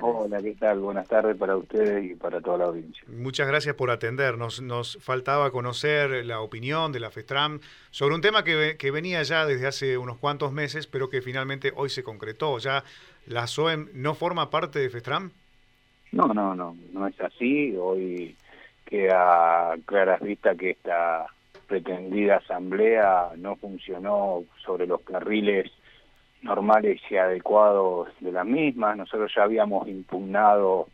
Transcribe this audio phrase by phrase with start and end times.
[0.00, 0.20] tardes.
[0.20, 0.78] Hola, ¿qué tal?
[0.80, 3.02] Buenas tardes para ustedes y para toda la audiencia.
[3.08, 4.60] Muchas gracias por atendernos.
[4.60, 9.46] Nos faltaba conocer la opinión de la FESTRAM sobre un tema que, que venía ya
[9.46, 12.58] desde hace unos cuantos meses, pero que finalmente hoy se concretó.
[12.58, 12.84] ¿Ya
[13.26, 15.30] la SOEM no forma parte de FESTRAM?
[16.12, 17.76] No, no, no, no es así.
[17.76, 18.36] Hoy
[18.86, 21.26] queda claras vista que esta
[21.66, 25.70] pretendida asamblea no funcionó sobre los carriles
[26.42, 28.96] normales y adecuados de las mismas.
[28.96, 30.88] Nosotros ya habíamos impugnado,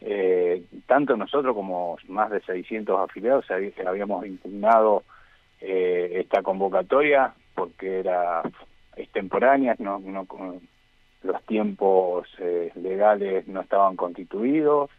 [0.00, 3.46] eh, tanto nosotros como más de 600 afiliados,
[3.86, 5.04] habíamos impugnado
[5.60, 8.42] eh, esta convocatoria porque era
[8.96, 9.76] extemporánea,
[11.22, 14.90] los tiempos eh, legales no estaban constituidos.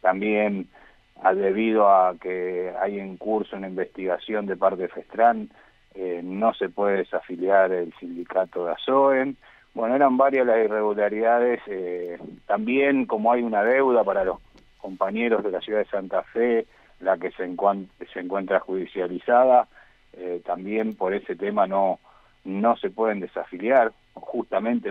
[0.00, 0.68] también
[1.34, 5.50] debido a que hay en curso una investigación de parte de FESTRAN,
[5.94, 9.36] eh, no se puede desafiliar el sindicato de ASOEM.
[9.74, 11.60] Bueno, eran varias las irregularidades.
[11.66, 14.38] Eh, también, como hay una deuda para los
[14.78, 16.66] compañeros de la ciudad de Santa Fe,
[17.00, 17.48] la que se,
[18.12, 19.68] se encuentra judicializada,
[20.12, 21.98] eh, también por ese tema no,
[22.44, 23.92] no se pueden desafiliar.
[24.14, 24.90] Justamente,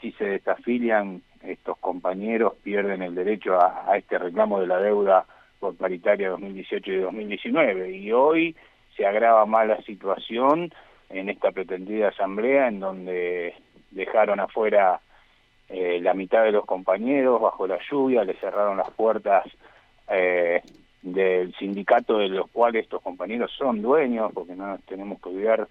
[0.00, 5.24] si se desafilian, estos compañeros pierden el derecho a, a este reclamo de la deuda
[5.58, 7.90] por paritaria 2018 y 2019.
[7.92, 8.56] Y hoy
[8.96, 10.72] se agrava más la situación
[11.08, 13.54] en esta pretendida asamblea en donde
[13.90, 15.00] dejaron afuera
[15.68, 19.46] eh, la mitad de los compañeros bajo la lluvia, le cerraron las puertas
[20.08, 20.62] eh,
[21.02, 25.68] del sindicato de los cuales estos compañeros son dueños, porque no tenemos que olvidar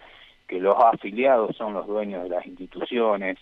[0.47, 3.37] que los afiliados son los dueños de las instituciones,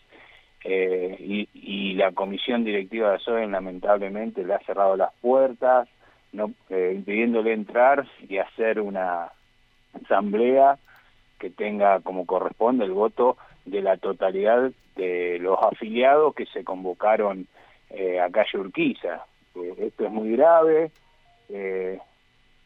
[0.63, 5.87] eh, y, la comisión directiva de SOEN lamentablemente le ha cerrado las puertas,
[6.31, 9.31] no impidiéndole entrar y hacer una
[9.97, 10.77] asamblea
[11.39, 17.47] que tenga como corresponde el voto de la totalidad de los afiliados que se convocaron
[17.89, 19.25] eh, a calle Urquiza.
[19.55, 20.91] Eh, esto es muy grave,
[21.49, 21.99] eh,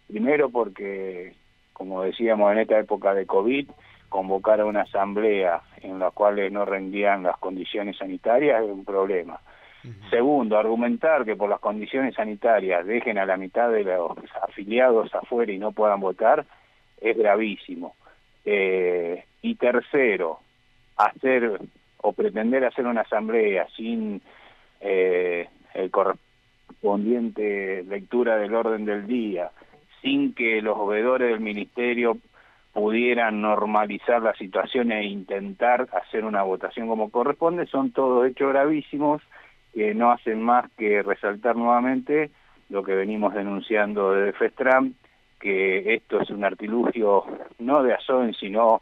[0.07, 1.33] primero porque,
[1.73, 3.69] como decíamos en esta época de COVID,
[4.09, 9.39] convocar a una asamblea en la cual no rendían las condiciones sanitarias es un problema.
[10.11, 14.11] Segundo, argumentar que por las condiciones sanitarias dejen a la mitad de los
[14.43, 16.45] afiliados afuera y no puedan votar
[17.01, 17.95] es gravísimo.
[18.45, 20.39] Eh, y tercero,
[20.95, 21.59] hacer
[21.97, 24.21] o pretender hacer una asamblea sin
[24.79, 29.51] eh, el correspondiente lectura del orden del día,
[30.01, 32.17] sin que los veedores del ministerio
[32.73, 39.21] pudieran normalizar la situación e intentar hacer una votación como corresponde, son todos hechos gravísimos
[39.73, 42.31] que no hacen más que resaltar nuevamente
[42.69, 44.93] lo que venimos denunciando desde FESTRAM,
[45.41, 47.25] que esto es un artilugio
[47.59, 48.81] no de ASOEN, sino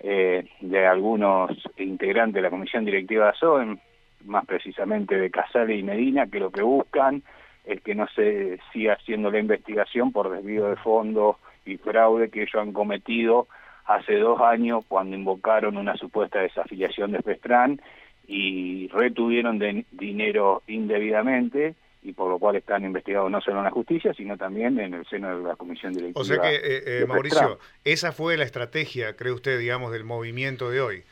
[0.00, 3.80] eh, de algunos integrantes de la comisión directiva de ASOEN,
[4.24, 7.22] más precisamente de Casale y Medina, que lo que buscan
[7.64, 12.42] es que no se siga haciendo la investigación por desvío de fondos y fraude que
[12.42, 13.48] ellos han cometido
[13.84, 17.80] hace dos años cuando invocaron una supuesta desafiliación de Pestran
[18.26, 19.58] y retuvieron
[19.90, 24.78] dinero indebidamente y por lo cual están investigados no solo en la justicia, sino también
[24.80, 26.20] en el seno de la comisión directiva.
[26.20, 30.70] O sea que, eh, eh, Mauricio, esa fue la estrategia, cree usted, digamos, del movimiento
[30.70, 31.04] de hoy.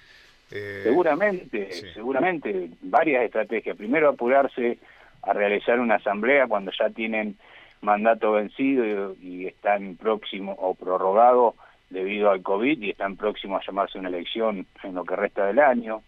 [0.50, 3.76] Eh, seguramente, seguramente, varias estrategias.
[3.76, 4.78] Primero, apurarse
[5.22, 7.36] a realizar una asamblea cuando ya tienen
[7.82, 11.54] mandato vencido y, están próximos o prorrogado
[11.88, 15.60] debido al COVID y están próximos a llamarse una elección en lo que resta del
[15.60, 16.02] año.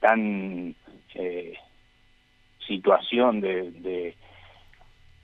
[0.00, 0.74] tan
[2.66, 4.14] situación de,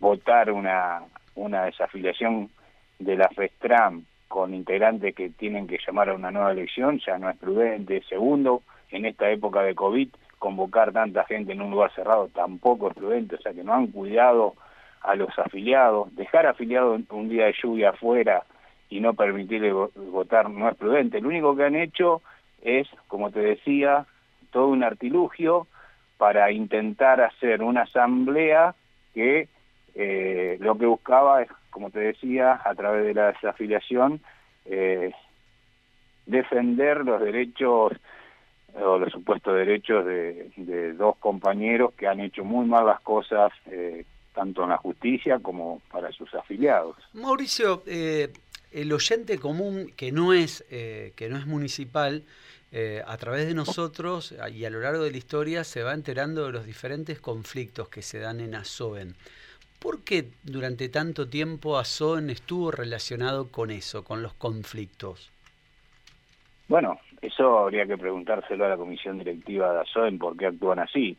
[0.01, 1.03] votar una,
[1.35, 2.51] una desafiliación
[2.99, 7.31] de la FESTRAM con integrantes que tienen que llamar a una nueva elección ya no
[7.31, 8.03] es prudente.
[8.09, 12.95] Segundo, en esta época de COVID, convocar tanta gente en un lugar cerrado tampoco es
[12.95, 14.55] prudente, o sea que no han cuidado
[15.03, 16.15] a los afiliados.
[16.15, 18.45] Dejar afiliados un día de lluvia afuera
[18.91, 21.21] y no permitirle votar no es prudente.
[21.21, 22.23] Lo único que han hecho
[22.63, 24.07] es, como te decía,
[24.51, 25.67] todo un artilugio
[26.19, 28.75] para intentar hacer una asamblea
[29.15, 29.49] que
[29.95, 34.21] eh, lo que buscaba es, como te decía, a través de la desafiliación,
[34.65, 35.13] eh,
[36.27, 37.93] defender los derechos
[38.75, 44.05] o los supuestos derechos de, dos compañeros que han hecho muy mal las cosas, eh,
[44.35, 46.97] tanto en la justicia como para sus afiliados.
[47.15, 52.25] Mauricio, el oyente común que no es, que no es municipal,
[52.71, 56.47] eh, a través de nosotros y a lo largo de la historia se va enterando
[56.47, 59.15] de los diferentes conflictos que se dan en Azoen.
[59.79, 65.31] ¿Por qué durante tanto tiempo Azoen estuvo relacionado con eso, con los conflictos?
[66.69, 71.17] Bueno, eso habría que preguntárselo a la comisión directiva de Azoen por qué actúan así.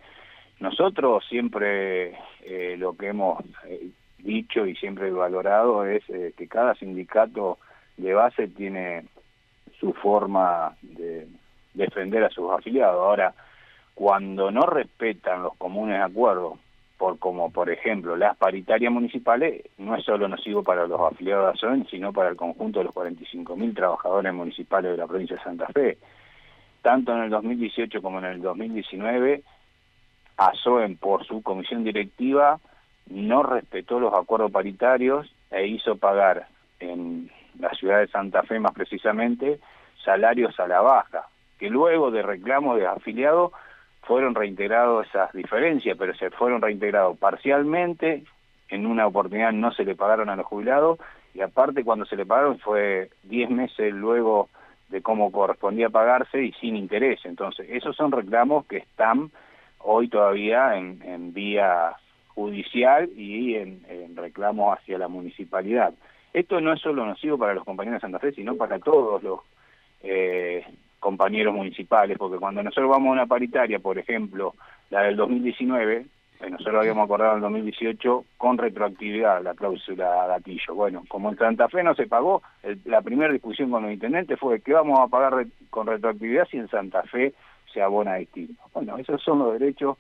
[0.60, 6.76] nosotros siempre eh, lo que hemos eh, dicho y siempre valorado es eh, que cada
[6.76, 7.58] sindicato
[7.98, 9.06] de base tiene
[9.80, 11.09] su forma de
[11.80, 13.00] defender a sus afiliados.
[13.02, 13.34] Ahora,
[13.96, 16.60] cuando no respetan los comunes acuerdos,
[16.98, 21.52] por como por ejemplo las paritarias municipales, no es solo nocivo para los afiliados de
[21.52, 25.68] ASOEN, sino para el conjunto de los 45.000 trabajadores municipales de la provincia de Santa
[25.68, 25.98] Fe.
[26.82, 29.44] Tanto en el 2018 como en el 2019,
[30.38, 32.60] ASOEN por su comisión directiva
[33.08, 36.48] no respetó los acuerdos paritarios e hizo pagar
[36.80, 39.60] en la ciudad de Santa Fe más precisamente
[40.04, 41.28] salarios a la baja,
[41.60, 43.52] que luego de reclamos de afiliados
[44.02, 48.24] fueron reintegrados esas diferencias, pero se fueron reintegrados parcialmente,
[48.70, 51.00] en una oportunidad no se le pagaron a los jubilados,
[51.34, 54.50] y aparte cuando se le pagaron fue 10 meses luego
[54.90, 57.20] de cómo correspondía pagarse y sin interés.
[57.24, 59.30] Entonces, esos son reclamos que están
[59.80, 61.96] hoy todavía en, vía
[62.30, 65.94] judicial y en, en reclamos hacia la municipalidad.
[66.34, 69.40] Esto no es solo nocivo para los compañeros de Santa Fe, sino para todos los
[70.02, 70.66] eh,
[71.00, 74.54] compañeros municipales, porque cuando nosotros vamos a una paritaria, por ejemplo,
[74.90, 76.06] la del 2019,
[76.42, 80.76] eh, nosotros habíamos acordado en el 2018 con retroactividad la cláusula gatillo.
[80.76, 82.42] Bueno, como en Santa Fe no se pagó,
[82.86, 86.70] la primera discusión con los intendentes fue que vamos a pagar con retroactividad si en
[86.70, 87.34] Santa Fe
[87.74, 88.62] se abona distinto.
[88.74, 89.98] Bueno, esos son los derechos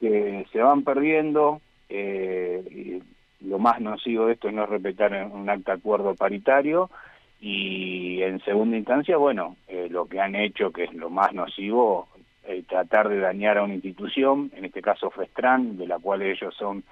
[0.00, 1.60] que se van perdiendo.
[1.88, 3.00] Eh,
[3.40, 6.90] lo más nocivo de esto es no respetar un acta acuerdo paritario
[7.48, 12.08] y en segunda instancia, bueno, eh, lo que han hecho, que es lo más nocivo,
[12.44, 16.52] eh, tratar de dañar a una institución, en este caso Festran, de la cual ellos
[16.56, 16.82] son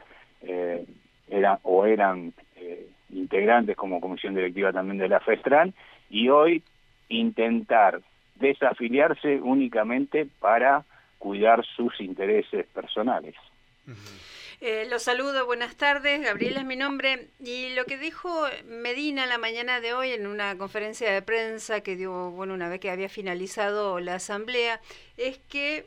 [0.43, 0.87] eh,
[1.29, 5.75] eran o eran eh, integrantes como comisión directiva también de la Festran,
[6.09, 6.63] y hoy
[7.09, 8.01] intentar
[8.37, 10.85] desafiliarse únicamente para
[11.19, 13.35] cuidar sus intereses personales.
[14.67, 16.23] Eh, los saludo, buenas tardes.
[16.23, 17.29] Gabriela es mi nombre.
[17.39, 21.97] Y lo que dijo Medina la mañana de hoy en una conferencia de prensa que
[21.97, 24.81] dio, bueno, una vez que había finalizado la asamblea,
[25.19, 25.85] es que,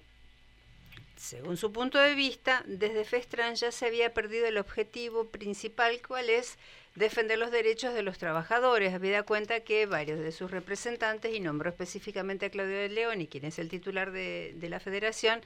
[1.15, 6.29] según su punto de vista, desde Festran ya se había perdido el objetivo principal, cuál
[6.29, 6.59] es
[6.93, 8.93] defender los derechos de los trabajadores.
[8.93, 13.27] Habida cuenta que varios de sus representantes, y nombró específicamente a Claudio de León, y
[13.27, 15.41] quien es el titular de, de la federación,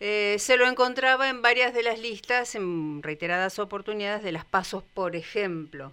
[0.00, 4.82] eh, se lo encontraba en varias de las listas, en reiteradas oportunidades de las pasos,
[4.82, 5.92] por ejemplo.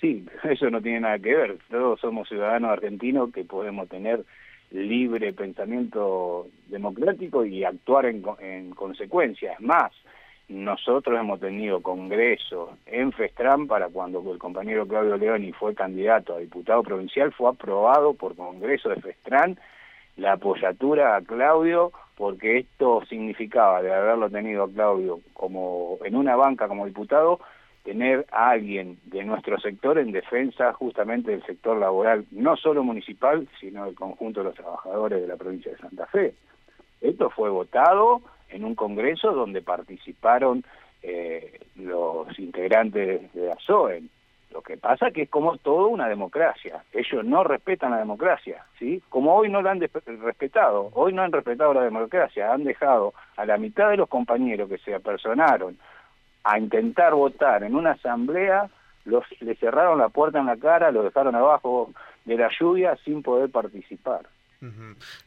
[0.00, 1.58] Sí, eso no tiene nada que ver.
[1.70, 4.24] Todos somos ciudadanos argentinos que podemos tener
[4.70, 9.54] libre pensamiento democrático y actuar en, en consecuencia.
[9.54, 9.92] Es más,
[10.48, 16.38] nosotros hemos tenido congresos en Festram para cuando el compañero Claudio Leoni fue candidato a
[16.38, 19.56] diputado provincial, fue aprobado por Congreso de Festram
[20.18, 26.36] la apoyatura a Claudio, porque esto significaba, de haberlo tenido a Claudio como en una
[26.36, 27.40] banca como diputado,
[27.84, 33.48] tener a alguien de nuestro sector en defensa justamente del sector laboral, no solo municipal,
[33.60, 36.34] sino del conjunto de los trabajadores de la provincia de Santa Fe.
[37.00, 38.20] Esto fue votado
[38.50, 40.64] en un congreso donde participaron
[41.02, 44.10] eh, los integrantes de ASOEN.
[44.50, 46.82] Lo que pasa que es como todo una democracia.
[46.92, 49.02] Ellos no respetan la democracia, ¿sí?
[49.08, 53.44] Como hoy no la han respetado, hoy no han respetado la democracia, han dejado a
[53.44, 55.78] la mitad de los compañeros que se apersonaron
[56.44, 58.70] a intentar votar en una asamblea,
[59.04, 61.92] los le cerraron la puerta en la cara, los dejaron abajo
[62.24, 64.26] de la lluvia sin poder participar.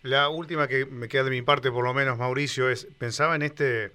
[0.02, 3.44] La última que me queda de mi parte, por lo menos, Mauricio, es pensaba en
[3.44, 3.92] este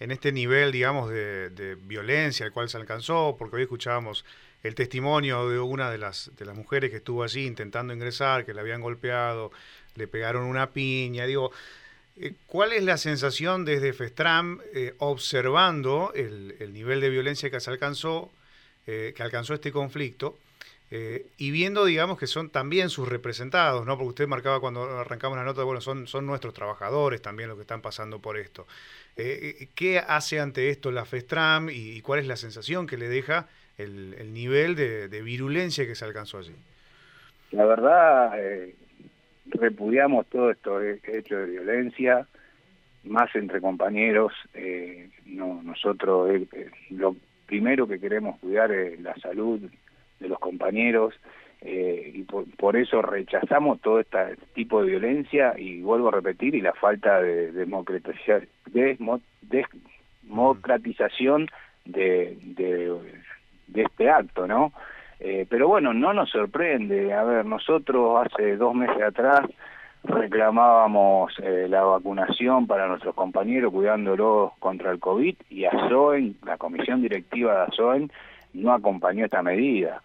[0.00, 4.24] en este nivel, digamos, de, violencia al cual se alcanzó, porque hoy escuchábamos
[4.62, 8.54] el testimonio de una de las, de las mujeres que estuvo allí intentando ingresar, que
[8.54, 9.50] la habían golpeado,
[9.94, 11.26] le pegaron una piña.
[11.26, 11.50] Digo,
[12.16, 17.60] eh, ¿cuál es la sensación desde Festram eh, observando el, el, nivel de violencia que
[17.60, 18.30] se alcanzó,
[18.86, 20.38] eh, que alcanzó este conflicto?
[20.90, 23.96] Y viendo, digamos, que son también sus representados, ¿no?
[23.98, 27.62] Porque usted marcaba cuando arrancamos la nota, bueno, son, son nuestros trabajadores también los que
[27.62, 28.66] están pasando por esto.
[29.14, 34.14] ¿Qué hace ante esto la FESTRAM y, cuál es la sensación que le deja el,
[34.18, 36.54] el nivel de, de, virulencia que se alcanzó allí.
[37.52, 38.74] La verdad, eh,
[39.46, 42.26] repudiamos todo esto hecho de violencia,
[43.04, 44.32] más entre compañeros.
[44.52, 47.16] Eh, no, nosotros eh, lo
[47.46, 49.60] primero que queremos cuidar es la salud
[50.20, 51.14] de los compañeros
[51.60, 56.54] eh, y por, por, eso rechazamos todo este tipo de violencia y vuelvo a repetir
[56.54, 58.48] y la falta de democratización,
[61.84, 63.00] de, de,
[63.74, 64.72] este acto, ¿no?
[65.20, 67.12] Eh, pero bueno, no nos sorprende.
[67.12, 69.40] A ver, nosotros hace dos meses atrás
[70.04, 77.02] reclamábamos eh, la vacunación para nuestros compañeros cuidándolos contra el COVID y ASOEN, la comisión
[77.02, 78.12] directiva de ASOEN,
[78.54, 80.02] no acompañó esta medida.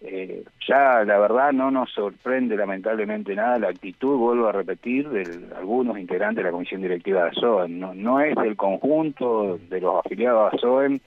[0.00, 5.54] Eh, ya la verdad no nos sorprende lamentablemente nada la actitud, vuelvo a repetir, de
[5.56, 7.80] algunos integrantes de la comisión directiva de ASOEN.
[7.80, 11.00] No, no es el conjunto de los afiliados a ASOEN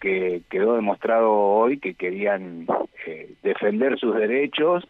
[0.00, 2.66] que quedó demostrado hoy que querían
[3.06, 4.84] eh, defender sus derechos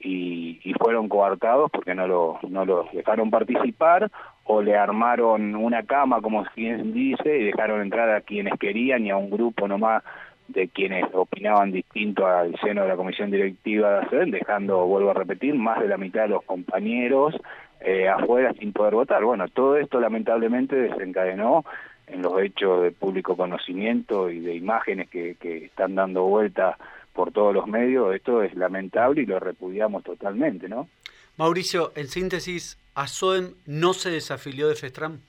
[0.00, 4.10] y, fueron coartados porque no, lo, no los dejaron participar
[4.44, 9.10] o le armaron una cama, como quien dice, y dejaron entrar a quienes querían y
[9.10, 10.02] a un grupo nomás
[10.48, 15.14] de quienes opinaban distinto al seno de la comisión directiva de ACEN, dejando, vuelvo a
[15.14, 17.34] repetir, más de la mitad de los compañeros
[17.80, 19.22] eh, afuera sin poder votar.
[19.22, 21.64] Bueno, todo esto lamentablemente desencadenó
[22.06, 26.78] en los hechos de público conocimiento y de imágenes que, que están dando vuelta
[27.12, 30.88] por todos los medios, esto es lamentable y lo repudiamos totalmente, ¿no?
[31.36, 35.20] Mauricio, en síntesis, ¿ASOEM no se desafilió de FESTRAM?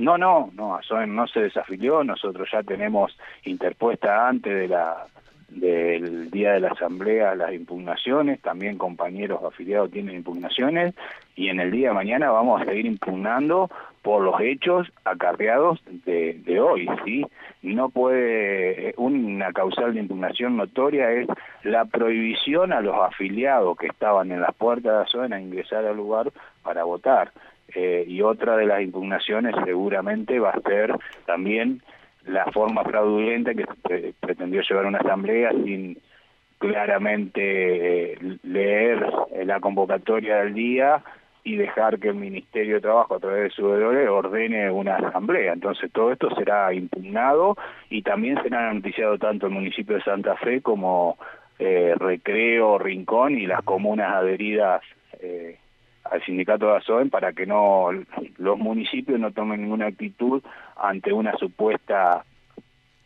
[0.00, 5.04] No, no, no, ASOEM no se desafilió, nosotros ya tenemos interpuesta antes de la
[5.50, 10.94] del día de la asamblea las impugnaciones, también compañeros afiliados tienen impugnaciones
[11.34, 13.68] y en el día de mañana vamos a seguir impugnando
[14.02, 17.26] por los hechos acarreados de, de hoy, ¿sí?
[17.62, 21.26] No puede, una causal de impugnación notoria es
[21.64, 25.96] la prohibición a los afiliados que estaban en las puertas de la a ingresar al
[25.96, 26.30] lugar
[26.62, 27.32] para votar.
[27.74, 30.94] Eh, y otra de las impugnaciones seguramente va a ser
[31.26, 31.82] también
[32.26, 33.66] la forma fraudulenta que
[34.20, 35.98] pretendió llevar una asamblea sin
[36.58, 39.06] claramente eh, leer
[39.44, 41.02] la convocatoria del día
[41.42, 45.54] y dejar que el Ministerio de Trabajo a través de su ordene una asamblea.
[45.54, 47.56] Entonces todo esto será impugnado
[47.88, 51.16] y también será noticiado tanto el municipio de Santa Fe como
[51.58, 54.82] eh, Recreo, Rincón y las comunas adheridas
[56.10, 57.88] al sindicato de ASOEN para que no
[58.38, 60.42] los municipios no tomen ninguna actitud
[60.76, 62.24] ante una supuesta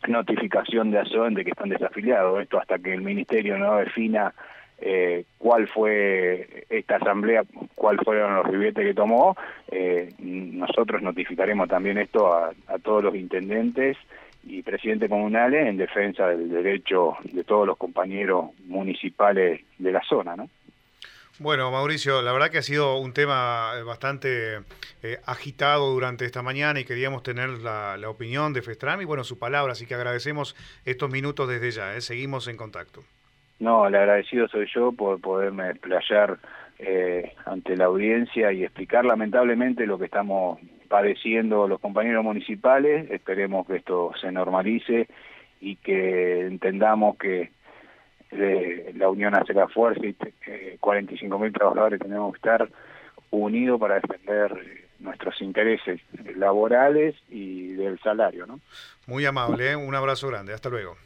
[0.08, 2.42] notificación de ASOEN de que están desafiliados.
[2.42, 4.34] Esto hasta que el ministerio no defina
[4.78, 7.44] eh, cuál fue esta asamblea,
[7.74, 9.36] cuál fueron los ribetes que tomó,
[9.70, 13.96] eh, nosotros notificaremos también esto a todos los intendentes
[14.46, 20.36] y presidentes comunales en defensa del derecho de todos los compañeros municipales de la zona,
[20.36, 20.48] ¿no?
[21.40, 24.58] Bueno, Mauricio, la verdad que ha sido un tema eh, bastante
[25.02, 29.36] eh, agitado durante esta mañana y queríamos tener la, opinión de Festram y bueno, su
[29.36, 32.00] palabra, así que agradecemos estos minutos desde ya, ¿eh?
[32.00, 33.02] seguimos en contacto.
[33.58, 36.38] No, el agradecido soy yo por poderme desplayar
[37.46, 43.76] ante la audiencia y explicar lamentablemente lo que estamos padeciendo los compañeros municipales, esperemos que
[43.76, 45.08] esto se normalice
[45.60, 47.50] y que entendamos que
[48.36, 52.68] de la unión hace la fuerza y eh, 45 mil trabajadores tenemos que estar
[53.30, 56.00] unidos para defender eh, nuestros intereses
[56.36, 58.46] laborales y del salario.
[58.46, 58.60] ¿no?
[59.06, 59.76] Muy amable, ¿eh?
[59.76, 60.96] un abrazo grande, hasta luego.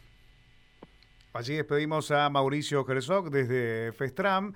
[1.33, 4.55] Allí despedimos a Mauricio Herzog desde Festram,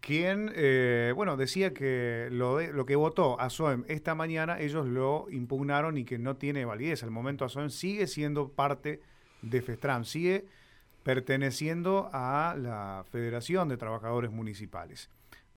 [0.00, 4.86] quien, eh, bueno, decía que lo, de, lo que votó a SOEM esta mañana, ellos
[4.86, 7.02] lo impugnaron y que no tiene validez.
[7.02, 9.00] Al momento SOEM sigue siendo parte
[9.42, 10.44] de Festram, sigue
[11.04, 15.10] perteneciendo a la Federación de Trabajadores Municipales.